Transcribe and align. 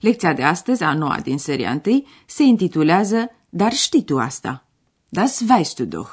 Lecția 0.00 0.32
de 0.32 0.42
astăzi, 0.42 0.82
a 0.82 0.94
noua 0.94 1.20
din 1.20 1.38
seria 1.38 1.80
1, 1.84 2.04
se 2.26 2.42
intitulează 2.42 3.30
Dar 3.48 3.72
știi 3.72 4.04
tu 4.04 4.18
asta? 4.18 4.64
Das 5.08 5.40
weißt 5.40 5.76
du 5.76 5.84
doch. 5.84 6.10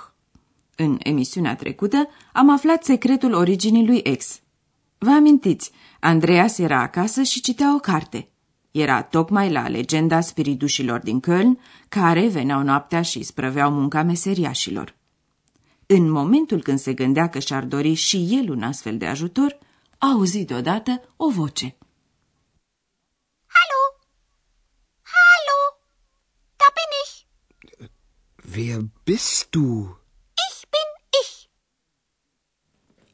În 0.75 0.97
emisiunea 0.99 1.55
trecută 1.55 2.09
am 2.33 2.49
aflat 2.49 2.83
secretul 2.83 3.33
originii 3.33 3.85
lui 3.85 4.17
X. 4.17 4.39
Vă 4.97 5.09
amintiți, 5.09 5.71
Andreas 5.99 6.57
era 6.57 6.81
acasă 6.81 7.23
și 7.23 7.41
citea 7.41 7.75
o 7.75 7.79
carte. 7.79 8.29
Era 8.71 9.01
tocmai 9.03 9.51
la 9.51 9.67
legenda 9.67 10.21
spiritușilor 10.21 10.99
din 10.99 11.19
Köln, 11.19 11.59
care 11.89 12.27
veneau 12.27 12.61
noaptea 12.61 13.01
și 13.01 13.23
sprăveau 13.23 13.71
munca 13.71 14.03
meseriașilor. 14.03 14.95
În 15.85 16.09
momentul 16.09 16.61
când 16.61 16.79
se 16.79 16.93
gândea 16.93 17.29
că 17.29 17.39
și-ar 17.39 17.63
dori 17.63 17.93
și 17.93 18.27
el 18.31 18.49
un 18.49 18.63
astfel 18.63 18.97
de 18.97 19.05
ajutor, 19.05 19.57
a 19.97 20.07
auzit 20.07 20.47
deodată 20.47 21.13
o 21.15 21.29
voce. 21.29 21.77
Hallo? 23.55 23.81
Hallo? 25.13 25.59
Da 26.55 26.65
bin 26.77 26.91
ich. 27.03 27.25
Wer 28.55 28.85
bist 29.03 29.49
du? 29.49 29.97
Ich 30.47 30.59
bin 30.73 30.89
ich. 31.21 31.49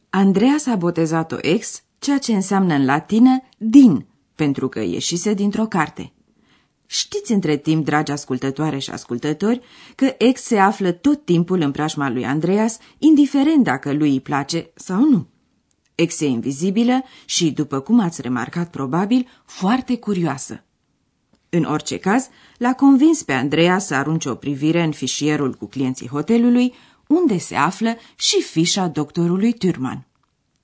Andreas 0.09 0.66
a 0.66 0.75
botezat-o 0.75 1.38
ex, 1.42 1.83
ceea 2.00 2.17
ce 2.17 2.33
înseamnă 2.33 2.73
în 2.73 2.86
latină 2.86 3.42
din, 3.58 4.06
pentru 4.36 4.67
că 4.67 4.80
ieșise 4.80 5.33
dintr-o 5.33 5.66
carte. 5.66 6.14
Știți 6.86 7.31
între 7.31 7.58
timp, 7.58 7.86
dragi 7.86 8.11
ascultătoare 8.11 8.78
și 8.80 8.89
ascultători, 8.89 9.61
că 9.95 10.16
ex 10.17 10.42
se 10.42 10.58
află 10.58 10.92
tot 10.92 11.25
timpul 11.25 11.61
în 11.61 11.72
preajma 11.72 12.09
lui 12.09 12.26
Andreas, 12.26 12.78
indiferent 12.98 13.64
dacă 13.64 13.94
lui 13.94 14.09
îi 14.09 14.22
place 14.22 14.72
sau 14.76 15.09
nu. 15.09 15.28
Ex 15.95 16.20
e 16.20 16.26
invizibilă 16.26 17.03
și, 17.26 17.52
după 17.52 17.80
cum 17.80 18.00
ați 18.00 18.22
remarcat 18.22 18.70
probabil, 18.70 19.28
foarte 19.45 19.98
curioasă. 19.98 20.64
În 21.54 21.64
orice 21.64 21.98
caz, 21.98 22.30
l-a 22.58 22.74
convins 22.74 23.24
pe 23.24 23.34
Andreea 23.34 23.80
să 23.80 23.96
arunce 23.96 24.30
o 24.30 24.36
privire 24.36 24.84
în 24.84 24.92
fișierul 24.92 25.54
cu 25.54 25.66
clienții 25.66 26.08
hotelului, 26.08 26.74
unde 27.08 27.38
se 27.38 27.56
află 27.56 27.98
și 28.16 28.42
fișa 28.42 28.88
doctorului 28.88 29.54
Turman. 29.54 30.06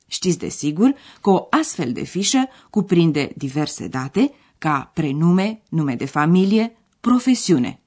Știți 0.08 0.38
de 0.38 0.50
sigur 0.50 0.94
că 1.22 1.30
o 1.30 1.48
astfel 1.50 1.92
de 1.92 2.04
fișă 2.04 2.48
cuprinde 2.70 3.32
diverse 3.36 3.88
date, 3.88 4.34
ca 4.58 4.92
prenume, 4.94 5.62
nume 5.70 5.96
de 5.96 6.06
familie, 6.06 6.78
profesiune. 7.00 7.80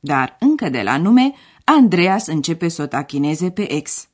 Dar 0.00 0.36
încă 0.40 0.68
de 0.68 0.82
la 0.82 0.96
nume, 0.96 1.32
Andreas 1.64 2.26
începe 2.26 2.68
să 2.68 2.82
o 2.82 2.86
tachineze 2.86 3.50
pe 3.50 3.72
ex. 3.72 4.08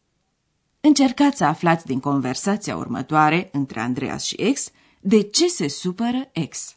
Încercați 0.81 1.37
să 1.37 1.45
aflați 1.45 1.87
din 1.87 2.01
conversația 2.01 2.77
următoare 2.77 3.49
între 3.53 3.81
Andreas 3.81 4.25
și 4.25 4.35
ex 4.39 4.71
de 5.01 5.23
ce 5.23 5.49
se 5.49 5.69
supără 5.69 6.29
ex. 6.33 6.77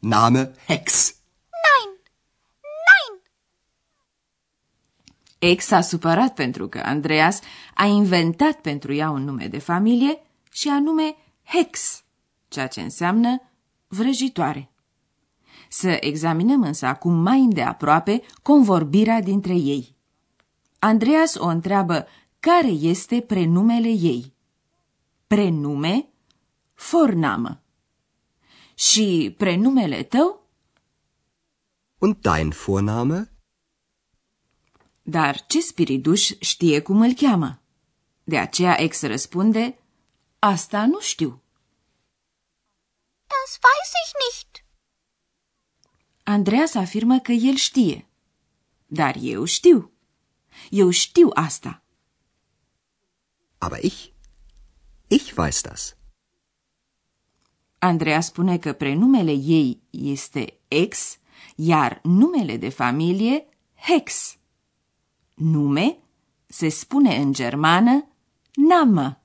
Name 0.00 0.52
Hex. 0.66 1.14
Nein. 1.64 1.90
Nein. 2.88 3.22
Ex 5.38 5.64
s-a 5.64 5.80
supărat 5.80 6.34
pentru 6.34 6.68
că 6.68 6.80
Andreas 6.84 7.40
a 7.74 7.84
inventat 7.84 8.60
pentru 8.60 8.92
ea 8.92 9.10
un 9.10 9.24
nume 9.24 9.46
de 9.46 9.58
familie 9.58 10.22
și 10.52 10.68
anume 10.68 11.16
Hex, 11.44 12.02
ceea 12.48 12.66
ce 12.66 12.80
înseamnă 12.80 13.42
vrăjitoare. 13.88 14.70
Să 15.68 15.96
examinăm 16.00 16.62
însă 16.62 16.86
acum 16.86 17.12
mai 17.12 17.38
îndeaproape 17.38 18.22
convorbirea 18.42 19.20
dintre 19.20 19.54
ei. 19.54 19.96
Andreas 20.78 21.34
o 21.34 21.46
întreabă 21.46 22.06
care 22.40 22.68
este 22.68 23.20
prenumele 23.20 23.88
ei. 23.88 24.34
Prenume, 25.26 26.08
fornamă. 26.74 27.62
Și 28.88 29.34
prenumele 29.36 30.02
tău? 30.02 30.48
Und 31.98 32.16
dein 32.20 32.48
Vorname? 32.48 33.32
Dar 35.02 35.46
ce 35.46 35.60
spiriduș 35.60 36.30
știe 36.40 36.82
cum 36.82 37.00
îl 37.00 37.12
cheamă? 37.12 37.62
De 38.24 38.38
aceea 38.38 38.80
ex 38.80 39.02
răspunde, 39.02 39.78
asta 40.38 40.86
nu 40.86 41.00
știu. 41.00 41.42
Das 43.26 43.58
weiß 43.64 43.92
ich 44.04 44.12
nicht. 44.24 44.64
Andreas 46.22 46.74
afirmă 46.74 47.18
că 47.18 47.32
el 47.32 47.54
știe. 47.54 48.06
Dar 48.86 49.16
eu 49.20 49.44
știu. 49.44 49.92
Eu 50.70 50.90
știu 50.90 51.30
asta. 51.34 51.82
Aber 53.58 53.84
ich, 53.84 54.12
ich 55.08 55.32
weiß 55.36 55.60
das. 55.62 55.98
Andreea 57.82 58.20
spune 58.20 58.58
că 58.58 58.72
prenumele 58.72 59.32
ei 59.32 59.82
este 59.90 60.58
ex, 60.68 61.18
iar 61.54 62.00
numele 62.02 62.56
de 62.56 62.68
familie 62.68 63.48
Hex. 63.74 64.36
Nume 65.34 65.98
se 66.46 66.68
spune 66.68 67.16
în 67.16 67.32
germană 67.32 68.08
Name. 68.54 69.20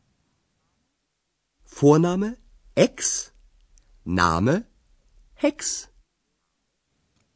Vorname 1.79 2.39
Ex, 2.73 3.31
Name 4.01 4.69
Hex. 5.33 5.89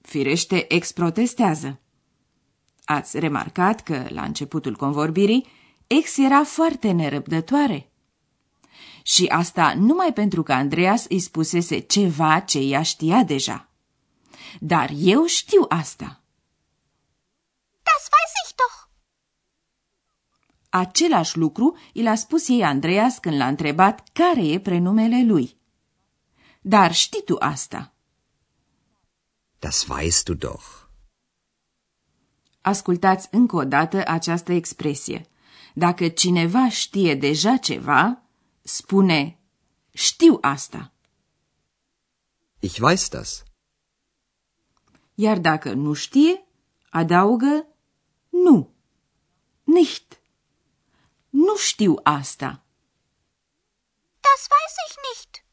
Firește, 0.01 0.73
ex 0.73 0.91
protestează. 0.91 1.79
Ați 2.85 3.19
remarcat 3.19 3.83
că, 3.83 4.05
la 4.09 4.23
începutul 4.23 4.75
convorbirii, 4.75 5.47
ex 5.87 6.17
era 6.17 6.43
foarte 6.43 6.91
nerăbdătoare. 6.91 7.88
Și 9.13 9.25
asta 9.25 9.73
numai 9.73 10.13
pentru 10.13 10.43
că 10.43 10.53
Andreas 10.53 11.05
îi 11.09 11.19
spusese 11.19 11.79
ceva 11.79 12.39
ce 12.39 12.59
ea 12.59 12.81
știa 12.81 13.23
deja. 13.23 13.69
Dar 14.59 14.91
eu 14.95 15.25
știu 15.25 15.65
asta. 15.69 16.21
Das 17.87 18.03
weiß 18.13 18.33
ich 18.43 18.55
doch. 18.55 18.89
Același 20.69 21.37
lucru 21.37 21.77
i 21.93 22.01
l-a 22.01 22.15
spus 22.15 22.47
ei 22.47 22.63
Andreas 22.63 23.17
când 23.17 23.35
l-a 23.35 23.47
întrebat 23.47 24.09
care 24.13 24.45
e 24.45 24.59
prenumele 24.59 25.23
lui. 25.23 25.57
Dar 26.61 26.93
știi 26.93 27.23
tu 27.23 27.35
asta. 27.39 27.93
Das 29.59 29.85
weißt 29.87 30.23
du 30.23 30.33
doch. 30.33 30.87
Ascultați 32.61 33.27
încă 33.31 33.55
o 33.55 33.63
dată 33.63 34.07
această 34.07 34.51
expresie. 34.51 35.27
Dacă 35.73 36.07
cineva 36.07 36.69
știe 36.69 37.15
deja 37.15 37.57
ceva, 37.57 38.23
spune 38.69 39.39
știu 39.91 40.37
asta. 40.41 40.93
Ich 42.59 42.77
weiß 42.79 43.09
das. 43.09 43.43
Iar 45.13 45.37
dacă 45.39 45.73
nu 45.73 45.93
știe, 45.93 46.47
adaugă 46.89 47.67
nu. 48.29 48.73
Nicht. 49.63 50.21
Nu 51.29 51.57
știu 51.57 51.95
asta. 52.03 52.63
Das 54.19 54.47
weiß 54.51 54.75
ich 54.87 54.95
nicht. 55.09 55.45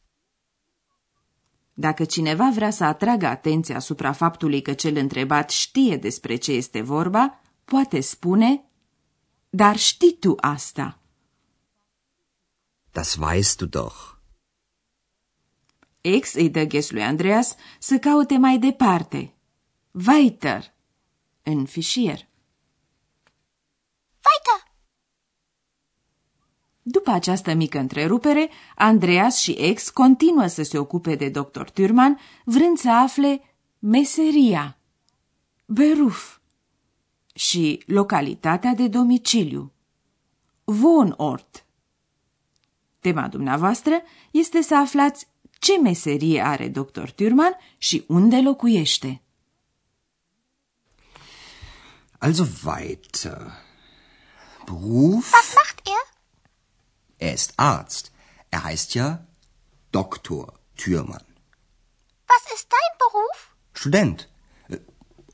Dacă 1.72 2.04
cineva 2.04 2.50
vrea 2.54 2.70
să 2.70 2.84
atragă 2.84 3.26
atenția 3.26 3.76
asupra 3.76 4.12
faptului 4.12 4.62
că 4.62 4.74
cel 4.74 4.96
întrebat 4.96 5.50
știe 5.50 5.96
despre 5.96 6.36
ce 6.36 6.52
este 6.52 6.80
vorba, 6.80 7.40
poate 7.64 8.00
spune 8.00 8.70
Dar 9.50 9.76
știi 9.76 10.16
tu 10.18 10.34
asta. 10.40 11.00
Das 12.96 13.18
weißt 13.18 13.60
du 13.60 13.66
doch. 13.66 14.16
X 16.20 16.34
îi 16.34 16.50
dă 16.50 16.64
ghes 16.64 16.90
lui 16.90 17.02
Andreas 17.02 17.56
să 17.78 17.98
caute 17.98 18.36
mai 18.36 18.58
departe. 18.58 19.34
Weiter. 20.06 20.74
În 21.42 21.66
fișier. 21.66 22.28
Weiter. 24.26 24.72
După 26.82 27.10
această 27.10 27.54
mică 27.54 27.78
întrerupere, 27.78 28.50
Andreas 28.76 29.38
și 29.38 29.72
X 29.74 29.90
continuă 29.90 30.46
să 30.46 30.62
se 30.62 30.78
ocupe 30.78 31.14
de 31.14 31.28
dr. 31.28 31.62
Turman, 31.62 32.18
vrând 32.44 32.78
să 32.78 32.90
afle 32.90 33.40
meseria, 33.78 34.78
beruf 35.66 36.38
și 37.34 37.82
localitatea 37.86 38.74
de 38.74 38.88
domiciliu, 38.88 39.72
Wohnort. 40.64 41.65
Tema 43.06 43.28
dumneavoastră 43.28 44.02
este 44.30 44.62
să 44.62 44.76
aflați 44.76 45.28
ce 45.58 45.78
meserie 45.78 46.40
are 46.40 46.68
dr. 46.68 47.08
Turman 47.14 47.56
și 47.78 48.04
unde 48.08 48.40
locuiește. 48.40 49.22
Also 52.18 52.44
weiter. 52.64 53.52
Beruf? 54.64 55.32
Was 55.32 55.54
macht 55.54 55.80
er? 55.86 56.04
Er 57.16 57.32
ist 57.32 57.52
Arzt. 57.54 58.12
Er 58.48 58.60
heißt 58.60 58.94
ja 58.94 59.26
Doktor 59.90 60.60
Thürmann. 60.74 61.26
Was 62.28 62.44
ist 62.54 62.66
dein 62.74 62.92
Beruf? 63.02 63.56
Student 63.72 64.28
äh, 64.68 64.78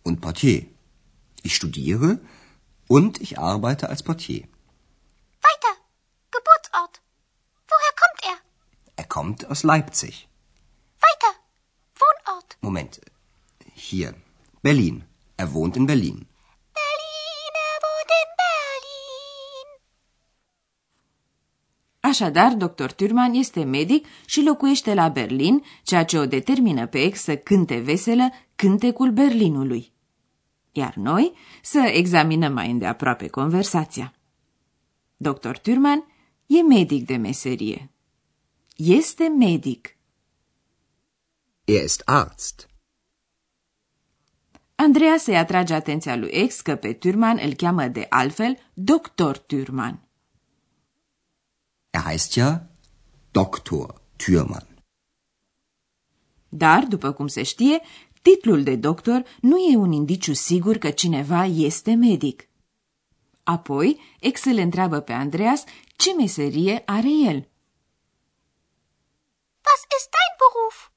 und 0.03 0.21
Portier. 0.21 0.67
Ich 1.43 1.55
studiere 1.55 2.21
und 2.87 3.21
ich 3.21 3.39
arbeite 3.39 3.89
als 3.89 4.03
Portier. 4.03 4.52
Kommt 9.17 9.41
aus 9.51 9.63
Leipzig. 9.63 10.15
Weiter. 11.05 11.33
Wohnort. 12.01 12.57
Moment. 12.61 12.93
Hier. 13.75 14.15
Berlin. 14.63 15.05
Er 15.37 15.49
wohnt 15.55 15.77
in 15.77 15.87
Berlin. 15.87 16.19
Berlin, 16.81 17.53
er 17.67 17.79
wohnt 17.87 18.11
in 18.21 18.29
Berlin. 18.43 19.69
Așadar, 22.01 22.53
dr. 22.55 22.91
Turman 22.93 23.35
este 23.35 23.65
medic 23.65 24.07
și 24.27 24.43
locuiește 24.43 24.95
la 24.95 25.09
Berlin, 25.09 25.65
ceea 25.83 26.05
ce 26.05 26.19
o 26.19 26.27
determină 26.27 26.87
pe 26.87 27.03
ex 27.03 27.21
să 27.21 27.37
cânte 27.37 27.79
veselă 27.79 28.31
cântecul 28.57 29.11
Berlinului. 29.11 29.93
Iar 30.73 30.95
noi 30.95 31.33
să 31.63 31.79
examinăm 31.79 32.53
mai 32.53 32.71
îndeaproape 32.71 33.29
conversația. 33.29 34.15
Dr. 35.17 35.51
Turman 35.51 36.05
e 36.47 36.63
medic 36.63 37.07
de 37.07 37.17
meserie. 37.17 37.92
Este 38.85 39.29
medic. 39.29 39.97
Er 41.65 41.85
ist 41.85 42.03
Arzt. 42.05 42.69
Andreea 44.75 45.17
se 45.19 45.37
atrage 45.37 45.75
atenția 45.75 46.17
lui 46.17 46.29
ex 46.29 46.61
că 46.61 46.77
pe 46.77 46.93
Turman 46.93 47.39
îl 47.43 47.55
cheamă 47.55 47.89
de 47.89 48.07
altfel 48.09 48.59
Dr. 48.75 49.37
Turman. 49.47 50.09
Er 51.91 52.01
heißt 52.01 52.33
ja 52.33 52.71
Doktor 53.31 54.03
Thürmann. 54.17 54.67
Dar, 56.49 56.85
după 56.85 57.13
cum 57.13 57.27
se 57.27 57.43
știe, 57.43 57.81
titlul 58.23 58.63
de 58.63 58.77
doctor 58.77 59.25
nu 59.41 59.57
e 59.57 59.77
un 59.77 59.93
indiciu 59.93 60.33
sigur 60.33 60.77
că 60.77 60.91
cineva 60.91 61.45
este 61.45 61.95
medic. 61.95 62.49
Apoi, 63.43 64.01
ex 64.21 64.45
îl 64.45 64.59
întreabă 64.59 65.01
pe 65.01 65.13
Andreas 65.13 65.65
ce 65.97 66.15
meserie 66.15 66.83
are 66.87 67.11
el. 67.27 67.51
Was 69.93 70.03
ist 70.03 70.11
dein 70.11 70.33
Beruf? 70.43 70.91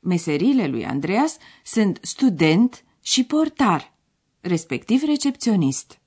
Meseriile 0.00 0.66
lui 0.66 0.84
Andreas 0.84 1.36
sunt 1.64 1.98
student 2.02 2.84
și 3.00 3.24
portar, 3.24 3.94
respectiv 4.40 5.02
recepționist. 5.02 5.98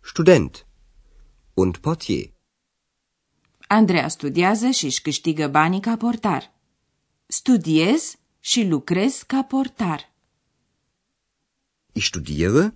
Student 0.00 0.66
und 1.54 1.76
Portier. 1.76 2.32
Andreea 3.66 4.08
studiază 4.08 4.70
și 4.70 4.84
își 4.84 5.02
câștigă 5.02 5.48
banii 5.48 5.80
ca 5.80 5.96
portar. 5.96 6.52
Studiez 7.26 8.16
și 8.40 8.66
lucrez 8.66 9.22
ca 9.22 9.42
portar. 9.42 10.12
Ich 11.92 12.06
studiere 12.06 12.74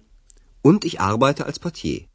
und 0.61 0.83
ich 0.83 0.95
arbeite 0.99 1.43
als 1.43 1.59
Portier. 1.59 2.09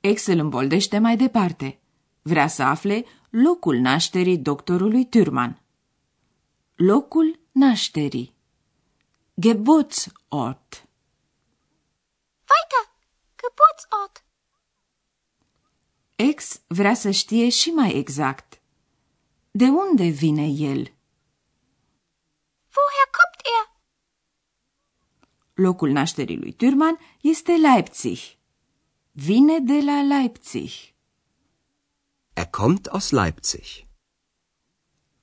Ex 0.00 0.26
îl 0.26 0.38
îmboldește 0.38 0.98
mai 0.98 1.16
departe. 1.16 1.80
Vrea 2.22 2.46
să 2.46 2.62
afle 2.62 3.04
locul 3.42 3.76
nașterii 3.76 4.38
doctorului 4.38 5.08
Turman. 5.08 5.62
Locul 6.74 7.40
nașterii. 7.52 8.34
Geburtsort. 9.40 10.88
Weiter. 12.50 12.86
Geburtsort. 13.40 14.24
Ex 16.16 16.60
vrea 16.66 16.94
să 16.94 17.10
știe 17.10 17.48
și 17.48 17.70
mai 17.70 17.94
exact. 17.94 18.60
De 19.50 19.64
unde 19.64 20.08
vine 20.08 20.46
el? 20.46 20.94
Woher 22.74 23.08
kommt 23.16 23.40
er? 23.58 23.80
Locul 25.54 25.90
nașterii 25.90 26.36
lui 26.36 26.52
Turman 26.52 26.98
este 27.20 27.52
Leipzig. 27.52 28.18
Vine 29.12 29.58
de 29.58 29.80
la 29.80 30.02
Leipzig. 30.02 30.95
Er 32.36 32.46
kommt 32.46 32.90
aus 32.90 33.10
Leipzig. 33.10 33.86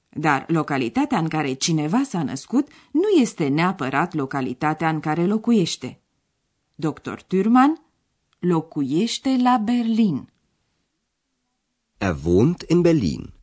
Dar 0.09 0.45
localitatea 0.47 1.17
în 1.17 1.27
care 1.27 1.53
cineva 1.53 2.03
s-a 2.03 2.23
născut 2.23 2.67
nu 2.91 3.07
este 3.21 3.47
neapărat 3.47 4.13
localitatea 4.13 4.89
în 4.89 4.99
care 4.99 5.25
locuiește. 5.25 5.99
Dr. 6.75 7.13
Turman 7.27 7.81
locuiește 8.39 9.37
la 9.41 9.57
Berlin. 9.57 10.29
Er 11.97 12.15
wohnt 12.23 12.61
in 12.67 12.81
Berlin. 12.81 13.33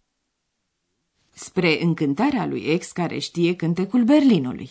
spre 1.31 1.83
încântarea 1.83 2.47
lui 2.47 2.61
ex 2.61 2.93
care 2.93 3.19
știe 3.19 3.57
cântecul 3.57 4.05
Berlinului. 4.05 4.71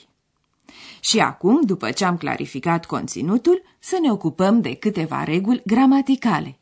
Și 1.00 1.20
acum, 1.20 1.62
după 1.62 1.92
ce 1.92 2.06
am 2.06 2.18
clarificat 2.18 2.86
conținutul, 2.86 3.62
să 3.80 3.98
ne 4.02 4.12
ocupăm 4.12 4.62
de 4.62 4.76
câteva 4.76 5.24
reguli 5.24 5.62
gramaticale. 5.66 6.60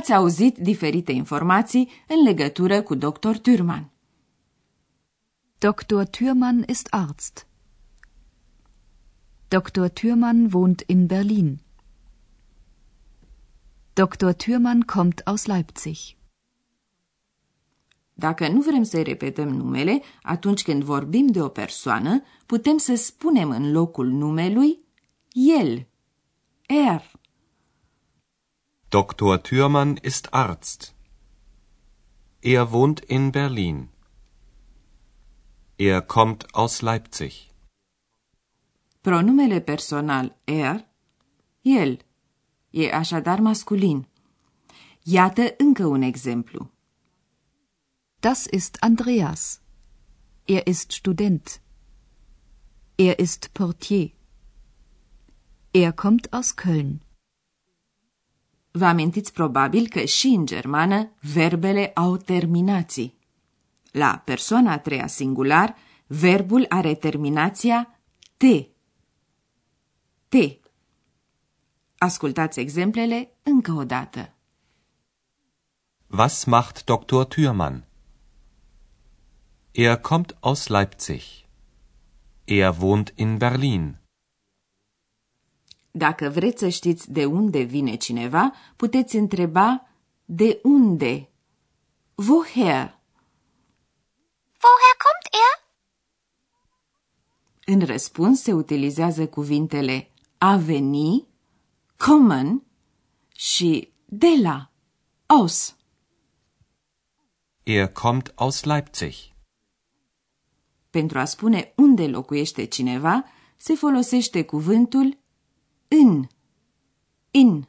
Ați 0.00 0.12
auzit 0.12 0.58
diferite 0.58 1.12
informații 1.12 1.90
în 2.08 2.22
legătură 2.22 2.82
cu 2.82 2.94
dr. 2.94 3.36
Turman. 3.42 3.90
Dr. 5.58 6.02
Thürmann 6.02 6.66
ist 6.66 6.86
Arzt. 6.90 7.46
Dr. 9.48 9.86
Thürmann 9.86 10.52
wohnt 10.52 10.82
in 10.86 11.06
Berlin. 11.06 11.60
Dr. 13.92 14.30
Thürmann 14.30 14.84
kommt 14.86 15.26
aus 15.26 15.44
Leipzig. 15.46 15.96
Dacă 18.14 18.48
nu 18.48 18.60
vrem 18.60 18.82
să-i 18.82 19.02
repetăm 19.02 19.48
numele, 19.48 20.02
atunci 20.22 20.62
când 20.62 20.82
vorbim 20.82 21.26
de 21.26 21.42
o 21.42 21.48
persoană, 21.48 22.22
putem 22.46 22.76
să 22.76 22.94
spunem 22.94 23.50
în 23.50 23.72
locul 23.72 24.08
numelui 24.08 24.78
el, 25.32 25.86
er. 26.66 27.19
Dr. 28.90 29.40
Thürmann 29.44 29.96
ist 29.96 30.34
Arzt. 30.34 30.96
Er 32.42 32.72
wohnt 32.72 32.98
in 32.98 33.30
Berlin. 33.30 33.88
Er 35.78 36.02
kommt 36.02 36.52
aus 36.56 36.82
Leipzig. 36.82 37.52
Pronumele 39.04 39.60
personal 39.60 40.34
er, 40.44 40.84
el, 41.62 41.98
e 42.70 42.90
așadar 42.92 43.38
masculin. 43.40 44.08
Iată 45.02 45.54
încă 45.58 45.86
un 45.86 46.02
exemplu. 46.02 46.70
Das 48.20 48.46
ist 48.50 48.76
Andreas. 48.80 49.60
Er 50.44 50.66
ist 50.66 50.90
Student. 50.90 51.60
Er 52.96 53.18
ist 53.18 53.48
Portier. 53.52 54.10
Er 55.70 55.92
kommt 55.92 56.32
aus 56.32 56.50
Köln. 56.56 57.09
Vă 58.70 58.84
amintiți 58.84 59.32
probabil 59.32 59.88
că 59.88 60.00
și 60.00 60.26
în 60.26 60.46
germană 60.46 61.10
verbele 61.20 61.90
au 61.94 62.16
terminații. 62.16 63.18
La 63.90 64.22
persoana 64.24 64.72
a 64.72 64.78
treia 64.78 65.06
singular, 65.06 65.76
verbul 66.06 66.66
are 66.68 66.94
terminația 66.94 68.00
te. 68.36 68.66
Te. 70.28 70.58
Ascultați 71.98 72.60
exemplele 72.60 73.30
încă 73.42 73.72
o 73.72 73.84
dată. 73.84 74.34
Was 76.06 76.44
macht 76.44 76.84
Dr. 76.84 77.22
Thürmann? 77.24 77.84
Er 79.70 79.96
kommt 79.96 80.36
aus 80.40 80.66
Leipzig. 80.66 81.22
Er 82.44 82.74
wohnt 82.80 83.12
in 83.16 83.36
Berlin. 83.36 83.98
Dacă 85.90 86.28
vreți 86.28 86.58
să 86.58 86.68
știți 86.68 87.12
de 87.12 87.24
unde 87.24 87.62
vine 87.62 87.96
cineva, 87.96 88.52
puteți 88.76 89.16
întreba 89.16 89.86
de 90.24 90.60
unde. 90.62 91.30
Woher? 92.14 92.98
Woher 94.62 94.96
kommt 95.04 95.26
er? 95.30 95.68
În 97.64 97.86
răspuns 97.86 98.42
se 98.42 98.52
utilizează 98.52 99.26
cuvintele 99.26 100.10
a 100.38 100.56
veni, 100.56 101.26
kommen 101.96 102.62
și 103.32 103.92
de 104.04 104.28
la, 104.42 104.70
aus. 105.26 105.76
Er 107.62 107.88
kommt 107.88 108.32
aus 108.34 108.62
Leipzig. 108.64 109.14
Pentru 110.90 111.18
a 111.18 111.24
spune 111.24 111.72
unde 111.76 112.06
locuiește 112.06 112.64
cineva, 112.64 113.24
se 113.56 113.74
folosește 113.74 114.44
cuvântul 114.44 115.18
în, 115.98 116.24
in. 117.30 117.68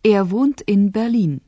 Er 0.00 0.26
wohnt 0.30 0.62
in 0.64 0.88
Berlin. 0.88 1.42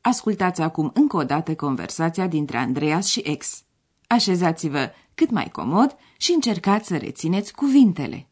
Ascultați 0.00 0.60
acum 0.60 0.90
încă 0.94 1.16
o 1.16 1.24
dată 1.24 1.54
conversația 1.54 2.26
dintre 2.26 2.56
Andreas 2.56 3.06
și 3.06 3.20
ex. 3.24 3.64
Așezați-vă 4.06 4.90
cât 5.14 5.30
mai 5.30 5.48
comod 5.52 5.96
și 6.16 6.32
încercați 6.32 6.86
să 6.86 6.96
rețineți 6.96 7.54
cuvintele. 7.54 8.31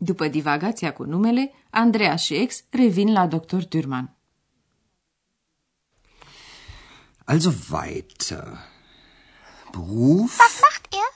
După 0.00 0.28
divagația 0.28 0.92
cu 0.92 1.04
numele, 1.04 1.52
Andreea 1.70 2.16
și 2.16 2.34
ex 2.34 2.64
revin 2.70 3.12
la 3.12 3.26
dr. 3.26 3.62
Turman. 3.62 4.16
Also 7.24 7.50
weiter. 7.70 8.58
Beruf? 9.70 10.38
Was 10.38 10.60
macht 10.60 10.86
er? 10.92 11.10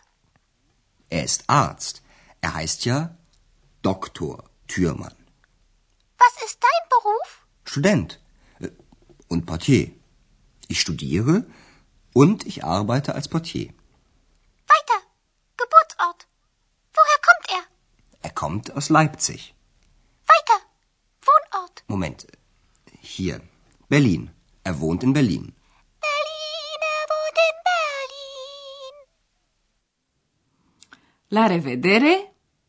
Er 1.08 1.22
ist 1.22 1.42
Arzt. 1.46 2.02
Er 2.40 2.52
heißt 2.54 2.84
ja 2.84 3.16
Doktor 3.82 4.50
Türmann. 4.66 5.16
Was 6.18 6.34
ist 6.44 6.58
dein 6.60 6.82
Beruf? 6.94 7.46
Student 7.64 8.20
äh, 8.60 8.68
und 9.28 9.46
Portier. 9.46 9.90
Ich 10.68 10.80
studiere 10.80 11.46
und 12.12 12.46
ich 12.46 12.64
arbeite 12.64 13.14
als 13.14 13.28
Portier. 13.28 13.68
Weiter. 14.74 14.98
Geburtsort. 15.56 16.26
Woher 16.96 17.20
kommt 17.28 17.46
er? 17.58 17.62
Er 18.28 18.34
kommt 18.52 18.76
aus 18.76 18.88
Leipzig. 18.90 19.40
Weiter. 20.32 20.58
Wohnort. 21.28 21.76
Moment. 21.86 22.26
Hier. 23.00 23.40
Berlin. 23.88 24.30
Er 24.68 24.74
wohnt 24.80 25.02
in 25.02 25.12
Berlin. 25.18 25.44
Berlin, 26.08 26.80
er 26.96 27.04
wohnt 27.12 27.38
in 27.48 27.56
Berlin. 27.70 28.94
La 31.28 31.44
revedere 31.46 32.14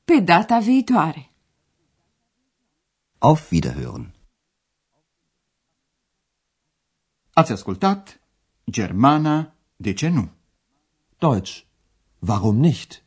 pe 0.06 0.22
data 0.22 0.58
viitoare! 0.62 1.24
Auf 3.20 3.52
Wiederhören. 3.52 4.14
Ați 7.34 7.52
ascultat 7.52 8.20
Germana, 8.64 9.56
de 9.76 9.94
ce 9.94 10.08
nu? 10.08 10.32
Deutsch. 11.18 11.66
Warum 12.20 12.58
nicht? 12.60 13.04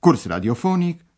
Curs 0.00 0.24
radiofonic 0.24 1.04